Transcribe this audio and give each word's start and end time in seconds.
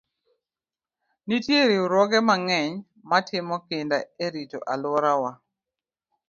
Nitie 1.27 1.61
riwruoge 1.69 2.19
mang'eny 2.27 2.71
matimo 3.09 3.55
kinda 3.67 3.97
e 4.25 4.27
rito 4.33 4.59
alworawa. 4.73 5.31